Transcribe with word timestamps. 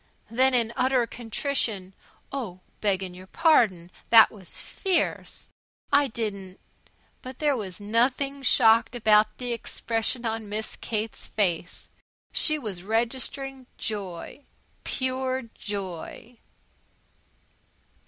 Then 0.31 0.55
in 0.55 0.73
utter 0.75 1.05
contrition: 1.05 1.93
"Oh, 2.31 2.61
beggin' 2.79 3.13
your 3.13 3.27
pardon! 3.27 3.91
That 4.09 4.31
was 4.31 4.59
fierce! 4.59 5.49
I 5.93 6.07
didn't" 6.07 6.59
But 7.21 7.37
there 7.37 7.55
was 7.55 7.79
nothing 7.79 8.41
shocked 8.41 8.95
about 8.95 9.37
the 9.37 9.53
expression 9.53 10.25
on 10.25 10.49
Miss 10.49 10.75
Kate's 10.75 11.27
face. 11.27 11.91
She 12.33 12.57
was 12.57 12.81
registering 12.81 13.67
joy 13.77 14.45
pure 14.83 15.43
joy. 15.53 16.39